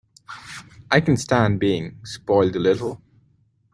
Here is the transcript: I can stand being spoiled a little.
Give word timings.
I 0.89 0.99
can 0.99 1.15
stand 1.15 1.59
being 1.59 1.99
spoiled 2.03 2.55
a 2.55 2.59
little. 2.59 2.99